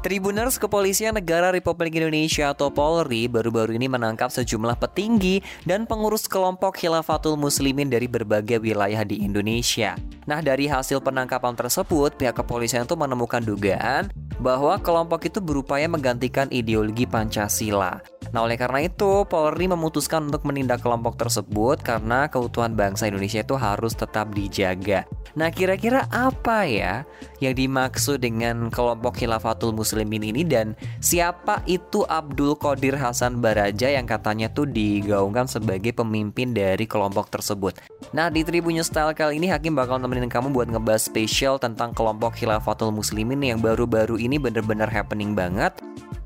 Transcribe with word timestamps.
Tribuners 0.00 0.56
Kepolisian 0.56 1.12
Negara 1.12 1.52
Republik 1.52 1.92
Indonesia 1.92 2.56
atau 2.56 2.72
Polri 2.72 3.28
baru-baru 3.28 3.76
ini 3.76 3.84
menangkap 3.84 4.32
sejumlah 4.32 4.80
petinggi 4.80 5.44
dan 5.68 5.84
pengurus 5.84 6.24
kelompok 6.24 6.80
Khilafatul 6.80 7.36
Muslimin 7.36 7.92
dari 7.92 8.08
berbagai 8.08 8.64
wilayah 8.64 9.04
di 9.04 9.20
Indonesia. 9.20 10.00
Nah, 10.24 10.40
dari 10.40 10.72
hasil 10.72 11.04
penangkapan 11.04 11.52
tersebut, 11.52 12.16
pihak 12.16 12.32
kepolisian 12.32 12.88
itu 12.88 12.96
menemukan 12.96 13.44
dugaan 13.44 14.08
bahwa 14.40 14.80
kelompok 14.80 15.28
itu 15.28 15.36
berupaya 15.36 15.84
menggantikan 15.84 16.48
ideologi 16.48 17.04
Pancasila. 17.04 18.00
Nah, 18.30 18.46
oleh 18.46 18.54
karena 18.54 18.86
itu, 18.86 19.26
Polri 19.26 19.66
memutuskan 19.66 20.30
untuk 20.30 20.46
menindak 20.46 20.86
kelompok 20.86 21.18
tersebut 21.18 21.82
karena 21.82 22.30
keutuhan 22.30 22.78
bangsa 22.78 23.10
Indonesia 23.10 23.42
itu 23.42 23.58
harus 23.58 23.98
tetap 23.98 24.30
dijaga. 24.30 25.02
Nah, 25.34 25.50
kira-kira 25.50 26.06
apa 26.10 26.66
ya 26.66 27.02
yang 27.38 27.54
dimaksud 27.54 28.22
dengan 28.22 28.70
kelompok 28.70 29.18
Khilafatul 29.18 29.74
Muslimin 29.74 30.22
ini 30.26 30.42
dan 30.42 30.74
siapa 30.98 31.62
itu 31.66 32.06
Abdul 32.06 32.58
Qadir 32.58 32.98
Hasan 32.98 33.38
Baraja 33.38 33.90
yang 33.90 34.06
katanya 34.06 34.50
tuh 34.50 34.66
digaungkan 34.66 35.46
sebagai 35.46 35.94
pemimpin 35.94 36.54
dari 36.54 36.86
kelompok 36.86 37.30
tersebut. 37.30 37.78
Nah, 38.10 38.30
di 38.30 38.42
Tribun 38.42 38.78
Style 38.82 39.14
kali 39.14 39.38
ini 39.38 39.50
Hakim 39.50 39.74
bakal 39.74 40.02
nemenin 40.02 40.30
kamu 40.30 40.50
buat 40.50 40.66
ngebahas 40.70 41.02
spesial 41.06 41.58
tentang 41.62 41.94
kelompok 41.94 42.34
Khilafatul 42.38 42.90
Muslimin 42.94 43.42
yang 43.42 43.58
baru-baru 43.62 44.18
ini 44.18 44.38
bener-bener 44.38 44.90
happening 44.90 45.34
banget 45.34 45.74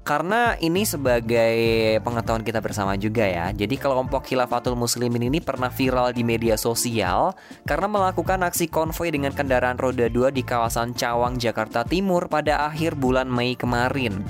karena 0.05 0.53
ini 0.61 0.85
sebagai 0.85 1.57
pengetahuan 2.05 2.45
kita 2.45 2.61
bersama 2.61 2.93
juga 3.01 3.25
ya. 3.25 3.51
Jadi 3.57 3.81
kelompok 3.81 4.29
Khilafatul 4.29 4.77
Muslimin 4.77 5.33
ini 5.33 5.41
pernah 5.41 5.73
viral 5.73 6.13
di 6.13 6.21
media 6.21 6.61
sosial 6.61 7.33
karena 7.65 7.89
melakukan 7.89 8.45
aksi 8.45 8.69
konvoi 8.69 9.09
dengan 9.09 9.33
kendaraan 9.33 9.81
roda 9.81 10.13
2 10.13 10.29
di 10.29 10.45
kawasan 10.45 10.93
Cawang, 10.93 11.41
Jakarta 11.41 11.89
Timur 11.89 12.29
pada 12.29 12.69
akhir 12.69 13.01
bulan 13.01 13.33
Mei 13.33 13.57
kemarin. 13.57 14.21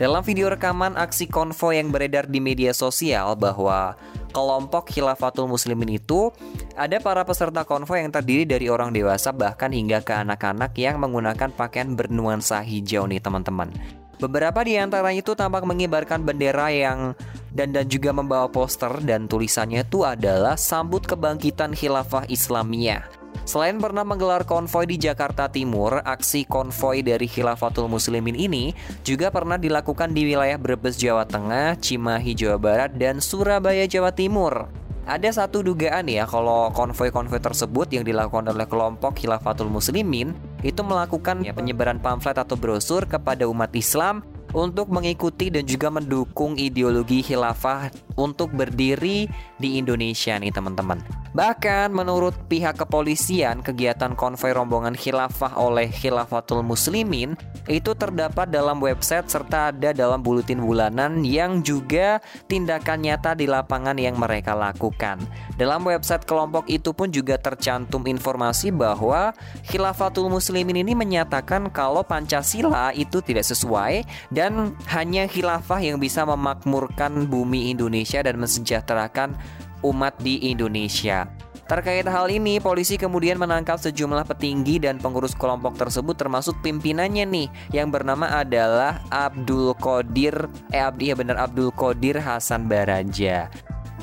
Dalam 0.00 0.22
video 0.24 0.48
rekaman 0.48 0.96
aksi 0.96 1.28
konvoi 1.28 1.82
yang 1.82 1.92
beredar 1.92 2.30
di 2.30 2.40
media 2.40 2.72
sosial 2.72 3.36
bahwa 3.36 3.98
kelompok 4.32 4.94
Khilafatul 4.94 5.50
Muslimin 5.50 6.00
itu 6.00 6.32
ada 6.72 6.96
para 7.04 7.26
peserta 7.26 7.68
konvoi 7.68 8.06
yang 8.06 8.14
terdiri 8.14 8.48
dari 8.48 8.72
orang 8.72 8.96
dewasa 8.96 9.34
bahkan 9.34 9.74
hingga 9.74 10.00
ke 10.00 10.14
anak-anak 10.14 10.72
yang 10.78 10.96
menggunakan 11.02 11.52
pakaian 11.52 11.92
bernuansa 11.98 12.64
hijau 12.64 13.04
nih 13.10 13.20
teman-teman. 13.20 13.97
Beberapa 14.18 14.66
di 14.66 14.74
antaranya 14.74 15.22
itu 15.22 15.38
tampak 15.38 15.62
mengibarkan 15.62 16.26
bendera 16.26 16.74
yang 16.74 17.14
dan 17.54 17.70
dan 17.70 17.86
juga 17.86 18.10
membawa 18.10 18.50
poster 18.50 18.90
dan 19.06 19.30
tulisannya 19.30 19.86
itu 19.86 20.02
adalah 20.02 20.58
sambut 20.58 21.06
kebangkitan 21.06 21.70
khilafah 21.70 22.26
Islamiyah. 22.26 23.06
Selain 23.48 23.78
pernah 23.80 24.04
menggelar 24.04 24.44
konvoi 24.44 24.84
di 24.90 25.00
Jakarta 25.00 25.48
Timur, 25.48 26.04
aksi 26.04 26.44
konvoi 26.44 27.00
dari 27.00 27.24
Khilafatul 27.24 27.88
Muslimin 27.88 28.36
ini 28.36 28.76
juga 29.06 29.32
pernah 29.32 29.56
dilakukan 29.56 30.12
di 30.12 30.28
wilayah 30.28 30.60
Brebes, 30.60 31.00
Jawa 31.00 31.24
Tengah, 31.24 31.80
Cimahi, 31.80 32.36
Jawa 32.36 32.58
Barat, 32.60 32.90
dan 32.98 33.24
Surabaya, 33.24 33.88
Jawa 33.88 34.12
Timur. 34.12 34.68
Ada 35.08 35.32
satu 35.32 35.64
dugaan 35.64 36.12
ya 36.12 36.28
kalau 36.28 36.68
konvoi-konvoi 36.76 37.40
tersebut 37.40 37.88
yang 37.96 38.04
dilakukan 38.04 38.52
oleh 38.52 38.68
kelompok 38.68 39.16
Khilafatul 39.16 39.72
Muslimin 39.72 40.36
itu 40.66 40.80
melakukan 40.82 41.46
ya, 41.46 41.54
penyebaran 41.54 42.02
pamflet 42.02 42.34
atau 42.34 42.58
brosur 42.58 43.06
kepada 43.06 43.46
umat 43.46 43.70
Islam 43.74 44.26
untuk 44.56 44.88
mengikuti 44.88 45.52
dan 45.52 45.62
juga 45.68 45.92
mendukung 45.92 46.56
ideologi 46.56 47.20
khilafah 47.22 47.92
untuk 48.18 48.50
berdiri 48.50 49.30
di 49.56 49.78
Indonesia 49.78 50.34
nih 50.34 50.50
teman-teman. 50.50 50.98
Bahkan 51.38 51.94
menurut 51.94 52.34
pihak 52.50 52.82
kepolisian, 52.82 53.62
kegiatan 53.62 54.18
konvoi 54.18 54.50
rombongan 54.50 54.98
khilafah 54.98 55.54
oleh 55.54 55.86
Khilafatul 55.86 56.66
Muslimin 56.66 57.38
itu 57.70 57.94
terdapat 57.94 58.50
dalam 58.50 58.82
website 58.82 59.30
serta 59.30 59.70
ada 59.70 59.94
dalam 59.94 60.18
buletin 60.18 60.58
bulanan 60.58 61.22
yang 61.22 61.62
juga 61.62 62.18
tindakan 62.50 63.06
nyata 63.06 63.38
di 63.38 63.46
lapangan 63.46 63.94
yang 64.00 64.18
mereka 64.18 64.56
lakukan. 64.56 65.20
Dalam 65.54 65.84
website 65.84 66.24
kelompok 66.24 66.64
itu 66.66 66.90
pun 66.90 67.12
juga 67.12 67.38
tercantum 67.38 68.08
informasi 68.08 68.74
bahwa 68.74 69.36
Khilafatul 69.68 70.32
Muslimin 70.32 70.80
ini 70.80 70.96
menyatakan 70.96 71.68
kalau 71.68 72.00
Pancasila 72.00 72.90
itu 72.96 73.20
tidak 73.20 73.44
sesuai 73.44 74.02
dan 74.32 74.72
hanya 74.88 75.28
khilafah 75.28 75.78
yang 75.84 76.00
bisa 76.00 76.24
memakmurkan 76.24 77.28
bumi 77.28 77.68
Indonesia 77.68 78.07
dan 78.24 78.40
mensejahterakan 78.40 79.36
umat 79.84 80.16
di 80.18 80.48
Indonesia. 80.48 81.28
Terkait 81.68 82.08
hal 82.08 82.32
ini, 82.32 82.56
polisi 82.64 82.96
kemudian 82.96 83.36
menangkap 83.36 83.76
sejumlah 83.76 84.24
petinggi 84.24 84.80
dan 84.80 84.96
pengurus 84.96 85.36
kelompok 85.36 85.76
tersebut 85.76 86.16
termasuk 86.16 86.56
pimpinannya 86.64 87.28
nih 87.28 87.48
yang 87.76 87.92
bernama 87.92 88.40
adalah 88.40 89.04
Abdul 89.12 89.76
Qadir 89.76 90.48
eh 90.72 90.80
Abdi 90.80 91.12
ya 91.12 91.14
benar 91.20 91.36
Abdul 91.36 91.68
Qadir 91.76 92.16
Hasan 92.24 92.72
Baraja. 92.72 93.52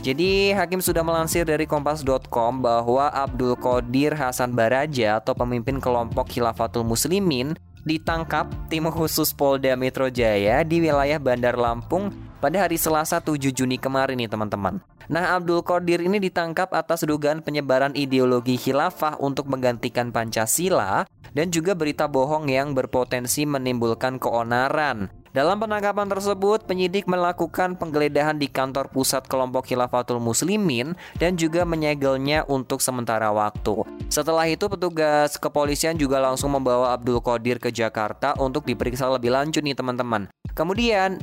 Jadi 0.06 0.54
Hakim 0.54 0.78
sudah 0.78 1.02
melansir 1.02 1.50
dari 1.50 1.66
kompas.com 1.66 2.62
bahwa 2.62 3.10
Abdul 3.10 3.58
Qadir 3.58 4.14
Hasan 4.14 4.54
Baraja 4.54 5.18
atau 5.18 5.34
pemimpin 5.34 5.82
kelompok 5.82 6.30
Khilafatul 6.30 6.86
Muslimin 6.86 7.58
ditangkap 7.82 8.46
tim 8.70 8.86
khusus 8.94 9.34
Polda 9.34 9.74
Metro 9.74 10.06
Jaya 10.14 10.62
di 10.62 10.86
wilayah 10.86 11.18
Bandar 11.18 11.58
Lampung 11.58 12.14
pada 12.46 12.62
hari 12.62 12.78
Selasa 12.78 13.18
7 13.18 13.42
Juni 13.50 13.82
kemarin 13.82 14.22
nih 14.22 14.30
teman-teman. 14.30 14.78
Nah, 15.10 15.34
Abdul 15.34 15.66
Qadir 15.66 15.98
ini 16.06 16.22
ditangkap 16.22 16.70
atas 16.78 17.02
dugaan 17.02 17.42
penyebaran 17.42 17.98
ideologi 17.98 18.54
khilafah 18.54 19.18
untuk 19.18 19.50
menggantikan 19.50 20.14
Pancasila 20.14 21.10
dan 21.34 21.50
juga 21.50 21.74
berita 21.74 22.06
bohong 22.06 22.46
yang 22.46 22.78
berpotensi 22.78 23.50
menimbulkan 23.50 24.22
keonaran. 24.22 25.10
Dalam 25.34 25.58
penangkapan 25.58 26.06
tersebut, 26.06 26.70
penyidik 26.70 27.10
melakukan 27.10 27.82
penggeledahan 27.82 28.38
di 28.38 28.46
kantor 28.46 28.94
pusat 28.94 29.26
kelompok 29.26 29.66
Khilafatul 29.66 30.22
Muslimin 30.22 30.94
dan 31.18 31.42
juga 31.42 31.66
menyegelnya 31.66 32.46
untuk 32.46 32.78
sementara 32.78 33.34
waktu. 33.34 33.90
Setelah 34.14 34.46
itu, 34.46 34.70
petugas 34.70 35.42
kepolisian 35.42 35.98
juga 35.98 36.22
langsung 36.22 36.54
membawa 36.54 36.94
Abdul 36.94 37.26
Qadir 37.26 37.58
ke 37.58 37.74
Jakarta 37.74 38.38
untuk 38.38 38.70
diperiksa 38.70 39.10
lebih 39.10 39.34
lanjut 39.34 39.66
nih 39.66 39.74
teman-teman. 39.74 40.30
Kemudian, 40.56 41.20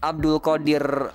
Abdul 0.00 0.40
Qadir 0.40 1.12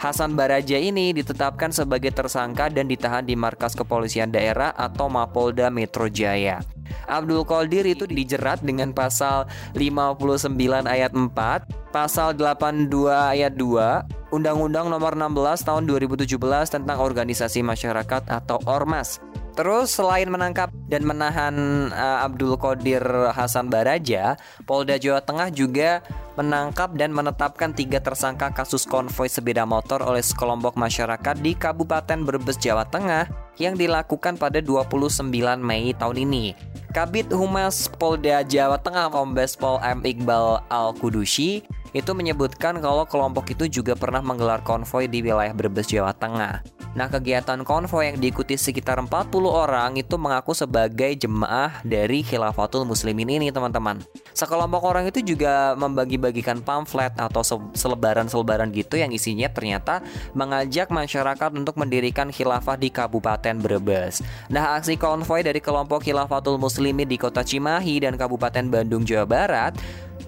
Hasan 0.00 0.38
Baraja 0.38 0.78
ini 0.78 1.12
ditetapkan 1.12 1.74
sebagai 1.74 2.14
tersangka 2.14 2.70
dan 2.70 2.88
ditahan 2.88 3.26
di 3.26 3.36
markas 3.36 3.76
kepolisian 3.76 4.32
daerah 4.32 4.72
atau 4.72 5.10
Mapolda 5.12 5.68
Metro 5.68 6.08
Jaya. 6.08 6.62
Abdul 7.10 7.44
Qadir 7.44 7.84
itu 7.84 8.06
dijerat 8.06 8.62
dengan 8.62 8.94
pasal 8.94 9.50
59 9.76 10.56
ayat 10.86 11.12
4, 11.12 11.92
pasal 11.92 12.38
82 12.38 12.88
ayat 13.12 13.52
2, 13.58 14.32
Undang-Undang 14.32 14.88
Nomor 14.88 15.18
16 15.18 15.66
Tahun 15.66 15.84
2017 15.84 16.30
tentang 16.70 16.98
Organisasi 17.02 17.60
Masyarakat 17.66 18.30
atau 18.30 18.62
Ormas. 18.64 19.18
Terus 19.54 19.90
selain 19.92 20.30
menangkap 20.30 20.70
dan 20.86 21.02
menahan 21.02 21.54
uh, 21.90 22.24
Abdul 22.24 22.54
Qadir 22.56 23.02
Hasan 23.34 23.66
Baraja, 23.66 24.38
Polda 24.64 24.96
Jawa 24.96 25.20
Tengah 25.20 25.50
juga 25.50 26.00
menangkap 26.38 26.94
dan 26.96 27.10
menetapkan 27.12 27.74
tiga 27.74 28.00
tersangka 28.00 28.48
kasus 28.54 28.86
konvoi 28.86 29.28
sepeda 29.28 29.66
motor 29.68 30.00
oleh 30.00 30.22
sekelompok 30.22 30.78
masyarakat 30.78 31.36
di 31.42 31.52
Kabupaten 31.58 32.24
Brebes, 32.24 32.56
Jawa 32.56 32.86
Tengah 32.88 33.28
yang 33.60 33.76
dilakukan 33.76 34.40
pada 34.40 34.62
29 34.64 35.28
Mei 35.60 35.92
tahun 35.92 36.16
ini. 36.24 36.56
Kabit 36.96 37.28
Humas 37.34 37.86
Polda 37.86 38.40
Jawa 38.46 38.80
Tengah 38.80 39.12
Kombes 39.12 39.54
Pol 39.58 39.78
M. 39.84 40.00
Iqbal 40.00 40.64
Al-Kudusi 40.72 41.62
itu 41.90 42.10
menyebutkan 42.14 42.78
kalau 42.78 43.02
kelompok 43.04 43.50
itu 43.50 43.66
juga 43.82 43.98
pernah 43.98 44.22
menggelar 44.22 44.62
konvoi 44.62 45.10
di 45.10 45.20
wilayah 45.20 45.52
Brebes, 45.52 45.90
Jawa 45.90 46.14
Tengah. 46.14 46.79
Nah, 46.90 47.06
kegiatan 47.06 47.62
konvoi 47.62 48.10
yang 48.10 48.18
diikuti 48.18 48.58
sekitar 48.58 48.98
40 48.98 49.30
orang 49.46 49.94
itu 49.94 50.18
mengaku 50.18 50.58
sebagai 50.58 51.14
jemaah 51.14 51.78
dari 51.86 52.26
Khilafatul 52.26 52.82
Muslimin 52.82 53.30
ini, 53.30 53.54
teman-teman. 53.54 54.02
Sekelompok 54.34 54.82
orang 54.82 55.06
itu 55.06 55.22
juga 55.22 55.78
membagi-bagikan 55.78 56.58
pamflet 56.58 57.14
atau 57.14 57.46
selebaran-selebaran 57.78 58.74
gitu 58.74 58.98
yang 58.98 59.14
isinya 59.14 59.46
ternyata 59.46 60.02
mengajak 60.34 60.90
masyarakat 60.90 61.50
untuk 61.54 61.78
mendirikan 61.78 62.34
khilafah 62.34 62.74
di 62.74 62.90
Kabupaten 62.90 63.62
Brebes. 63.62 64.26
Nah, 64.50 64.74
aksi 64.74 64.98
konvoi 64.98 65.46
dari 65.46 65.62
kelompok 65.62 66.02
Khilafatul 66.02 66.58
Muslimin 66.58 67.06
di 67.06 67.14
Kota 67.14 67.46
Cimahi 67.46 68.02
dan 68.02 68.18
Kabupaten 68.18 68.66
Bandung, 68.66 69.06
Jawa 69.06 69.30
Barat 69.30 69.78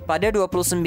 pada 0.04 0.28
29 0.32 0.82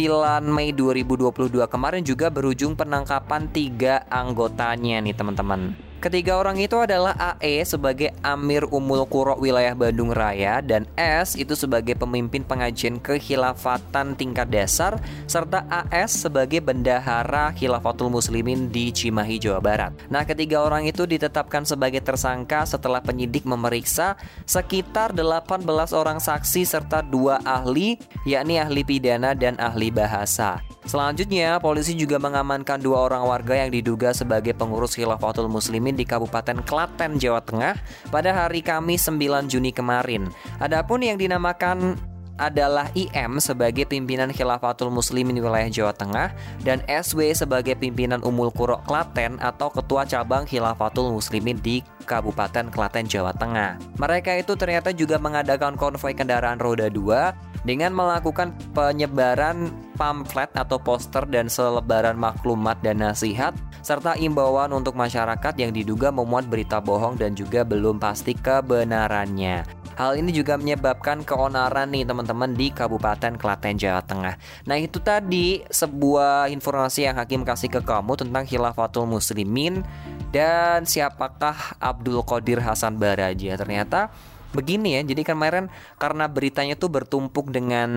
Mei 0.50 0.70
2022 0.76 1.66
kemarin 1.70 2.04
juga 2.04 2.28
berujung 2.34 2.74
penangkapan 2.74 3.48
tiga 3.50 4.04
anggotanya 4.10 5.02
nih 5.02 5.16
teman-teman. 5.16 5.76
Ketiga 6.04 6.38
orang 6.38 6.62
itu 6.62 6.78
adalah 6.78 7.16
AE 7.42 7.66
sebagai 7.66 8.14
Amir 8.22 8.68
Umul 8.70 9.08
Quro 9.10 9.40
wilayah 9.42 9.74
Bandung 9.74 10.14
Raya 10.14 10.62
dan 10.62 10.86
S 10.94 11.34
itu 11.34 11.58
sebagai 11.58 11.98
pemimpin 11.98 12.46
pengajian 12.46 13.02
kekhilafatan 13.02 14.14
tingkat 14.14 14.52
dasar 14.52 15.02
serta 15.26 15.66
AS 15.66 16.28
sebagai 16.28 16.62
bendahara 16.62 17.56
Khilafatul 17.58 18.14
Muslimin 18.14 18.70
di 18.70 18.94
Cimahi, 18.94 19.42
Jawa 19.42 19.64
Barat. 19.64 19.92
Nah, 20.12 20.28
ketiga 20.28 20.62
orang 20.62 20.86
itu 20.86 21.10
ditetapkan 21.10 21.66
sebagai 21.66 22.04
tersangka 22.04 22.68
setelah 22.70 23.02
penyidik 23.02 23.48
memeriksa 23.48 24.14
sekitar 24.46 25.16
18 25.16 25.66
orang 25.96 26.22
saksi 26.22 26.70
serta 26.70 27.02
dua 27.02 27.42
ahli 27.42 27.98
yakni 28.30 28.62
ahli 28.62 28.86
pidana 28.86 29.34
dan 29.34 29.58
ahli 29.58 29.90
bahasa. 29.90 30.62
Selanjutnya, 30.86 31.58
polisi 31.58 31.98
juga 31.98 32.22
mengamankan 32.22 32.78
dua 32.78 33.10
orang 33.10 33.26
warga 33.26 33.58
yang 33.58 33.74
diduga 33.74 34.14
sebagai 34.14 34.54
pengurus 34.54 34.94
Khilafatul 34.94 35.50
Muslimin 35.50 35.98
di 35.98 36.06
Kabupaten 36.06 36.62
Klaten, 36.62 37.18
Jawa 37.18 37.42
Tengah 37.42 37.74
pada 38.14 38.30
hari 38.30 38.62
Kamis 38.62 39.10
9 39.10 39.50
Juni 39.50 39.74
kemarin. 39.74 40.30
Adapun 40.62 41.02
yang 41.02 41.18
dinamakan 41.18 41.98
adalah 42.36 42.92
IM 42.94 43.40
sebagai 43.40 43.88
pimpinan 43.88 44.28
Khilafatul 44.30 44.92
Muslimin 44.92 45.40
wilayah 45.40 45.72
Jawa 45.72 45.94
Tengah 45.96 46.36
dan 46.68 46.84
SW 46.86 47.32
sebagai 47.32 47.80
pimpinan 47.80 48.20
Umul 48.22 48.52
Qura 48.52 48.80
Klaten 48.84 49.40
atau 49.40 49.72
ketua 49.72 50.04
cabang 50.04 50.44
Khilafatul 50.44 51.16
Muslimin 51.16 51.58
di 51.64 51.80
Kabupaten 52.04 52.70
Klaten, 52.70 53.08
Jawa 53.08 53.32
Tengah. 53.34 53.80
Mereka 53.98 54.36
itu 54.36 54.54
ternyata 54.60 54.92
juga 54.92 55.16
mengadakan 55.18 55.80
konvoi 55.80 56.14
kendaraan 56.14 56.60
roda 56.60 56.92
2 56.92 57.55
dengan 57.66 57.92
melakukan 57.92 58.54
penyebaran 58.78 59.74
pamflet 59.98 60.54
atau 60.54 60.78
poster 60.78 61.26
dan 61.26 61.50
selebaran 61.50 62.16
maklumat 62.16 62.78
dan 62.86 63.02
nasihat 63.02 63.58
serta 63.82 64.14
imbauan 64.22 64.70
untuk 64.72 64.94
masyarakat 64.94 65.54
yang 65.58 65.74
diduga 65.74 66.14
memuat 66.14 66.46
berita 66.46 66.78
bohong 66.78 67.18
dan 67.18 67.34
juga 67.34 67.66
belum 67.66 67.98
pasti 67.98 68.38
kebenarannya. 68.38 69.66
Hal 69.96 70.20
ini 70.20 70.36
juga 70.36 70.60
menyebabkan 70.60 71.24
keonaran 71.24 71.88
nih 71.88 72.04
teman-teman 72.04 72.52
di 72.52 72.68
Kabupaten 72.68 73.40
Klaten 73.40 73.80
Jawa 73.80 74.04
Tengah. 74.04 74.36
Nah 74.68 74.76
itu 74.76 75.00
tadi 75.00 75.64
sebuah 75.72 76.52
informasi 76.52 77.08
yang 77.08 77.16
Hakim 77.16 77.48
kasih 77.48 77.72
ke 77.72 77.80
kamu 77.80 78.20
tentang 78.20 78.44
Khilafatul 78.44 79.08
Muslimin 79.08 79.88
dan 80.36 80.84
siapakah 80.84 81.80
Abdul 81.80 82.28
Qadir 82.28 82.60
Hasan 82.60 83.00
Baraja. 83.00 83.56
Ternyata 83.56 84.12
begini 84.56 84.96
ya, 84.98 85.02
jadi 85.04 85.22
kemarin 85.28 85.68
karena 86.00 86.32
beritanya 86.32 86.80
tuh 86.80 86.88
bertumpuk 86.88 87.52
dengan 87.52 87.90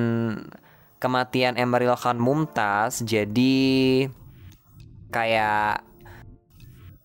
kematian 0.98 1.54
Emeril 1.54 1.94
Khan 1.94 2.18
Mumtaz, 2.18 3.06
jadi 3.06 4.10
kayak 5.14 5.86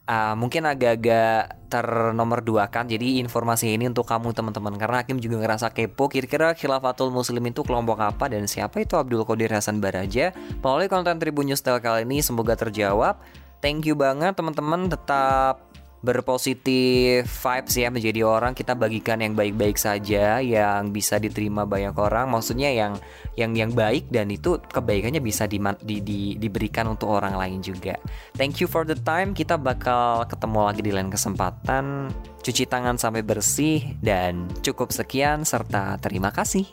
uh, 0.10 0.36
mungkin 0.36 0.68
agak-agak 0.68 1.64
ternomor 1.72 2.46
dua 2.46 2.70
kan. 2.70 2.86
Jadi 2.86 3.18
informasi 3.18 3.74
ini 3.74 3.90
untuk 3.90 4.06
kamu 4.06 4.30
teman-teman. 4.36 4.78
Karena 4.78 5.02
Hakim 5.02 5.18
juga 5.18 5.42
ngerasa 5.42 5.74
kepo 5.74 6.06
kira-kira 6.06 6.54
Khilafatul 6.54 7.10
Muslim 7.10 7.42
itu 7.50 7.66
kelompok 7.66 7.98
apa 7.98 8.30
dan 8.30 8.46
siapa 8.46 8.78
itu 8.84 8.94
Abdul 8.94 9.26
Qadir 9.26 9.50
Hasan 9.50 9.82
Baraja. 9.82 10.30
Melalui 10.62 10.86
konten 10.86 11.18
Tribun 11.18 11.50
News 11.50 11.66
kali 11.66 12.06
ini 12.06 12.22
semoga 12.22 12.54
terjawab. 12.54 13.18
Thank 13.58 13.90
you 13.90 13.98
banget 13.98 14.38
teman-teman. 14.38 14.86
Tetap 14.92 15.73
berpositif 16.04 17.24
vibes 17.24 17.74
ya 17.80 17.88
menjadi 17.88 18.22
orang. 18.28 18.52
Kita 18.52 18.76
bagikan 18.76 19.24
yang 19.24 19.34
baik-baik 19.34 19.80
saja 19.80 20.44
yang 20.44 20.92
bisa 20.92 21.18
diterima 21.18 21.64
banyak 21.64 21.96
orang. 21.96 22.28
Maksudnya 22.28 22.70
yang 22.76 23.00
yang 23.40 23.56
yang 23.56 23.72
baik 23.72 24.12
dan 24.12 24.28
itu 24.30 24.60
kebaikannya 24.60 25.24
bisa 25.24 25.48
di, 25.48 25.58
di, 25.82 25.98
di, 26.04 26.20
diberikan 26.36 26.92
untuk 26.92 27.16
orang 27.16 27.40
lain 27.40 27.64
juga. 27.64 27.96
Thank 28.36 28.60
you 28.60 28.68
for 28.68 28.84
the 28.84 29.00
time. 29.00 29.32
Kita 29.32 29.56
bakal 29.56 30.28
ketemu 30.28 30.60
lagi 30.68 30.82
di 30.84 30.92
lain 30.92 31.10
kesempatan. 31.10 32.12
Cuci 32.44 32.68
tangan 32.68 33.00
sampai 33.00 33.24
bersih 33.24 33.96
dan 34.04 34.52
cukup 34.60 34.92
sekian 34.92 35.48
serta 35.48 35.96
terima 36.04 36.28
kasih 36.36 36.68